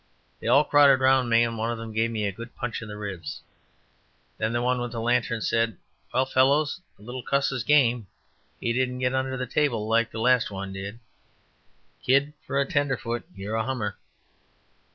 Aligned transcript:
They 0.39 0.47
all 0.47 0.63
crowded 0.63 0.99
around 0.99 1.29
me 1.29 1.43
and 1.43 1.59
one 1.59 1.69
of 1.69 1.77
them 1.77 1.93
gave 1.93 2.09
me 2.09 2.25
a 2.25 2.31
good 2.31 2.55
punch 2.55 2.81
in 2.81 2.87
the 2.87 2.97
ribs. 2.97 3.43
Then 4.39 4.51
the 4.51 4.59
one 4.63 4.81
with 4.81 4.93
the 4.93 4.99
lantern 4.99 5.41
said, 5.41 5.77
"Well, 6.11 6.25
fellows, 6.25 6.81
the 6.97 7.03
little 7.03 7.21
cuss 7.21 7.51
is 7.51 7.63
game. 7.63 8.07
He 8.59 8.73
didn't 8.73 8.97
get 8.97 9.13
under 9.13 9.37
the 9.37 9.45
table 9.45 9.87
like 9.87 10.09
the 10.09 10.17
last 10.19 10.49
one 10.49 10.73
did. 10.73 10.97
Kid, 12.03 12.33
for 12.47 12.59
a 12.59 12.65
tenderfoot, 12.65 13.25
you're 13.35 13.53
a 13.53 13.63
hummer." 13.63 13.95